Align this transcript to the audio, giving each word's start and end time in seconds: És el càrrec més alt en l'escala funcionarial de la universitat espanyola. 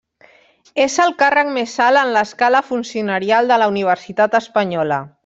És 0.85 0.95
el 1.03 1.13
càrrec 1.19 1.51
més 1.59 1.75
alt 1.89 2.01
en 2.03 2.11
l'escala 2.15 2.63
funcionarial 2.71 3.53
de 3.55 3.63
la 3.65 3.69
universitat 3.77 4.39
espanyola. 4.45 5.03